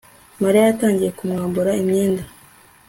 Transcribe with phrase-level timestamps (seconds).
[0.41, 2.23] Mariya yatangiye kumwambura imyenda